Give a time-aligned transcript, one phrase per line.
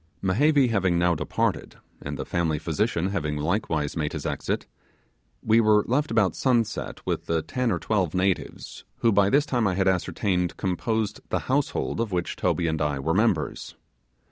[0.23, 4.65] Mehevi having now departed, and the family physician having likewise made his exit,
[5.43, 9.75] we were left about sunset with ten or twelve natives, who by this time I
[9.75, 13.75] had ascertained composed the household of which Toby and I were members.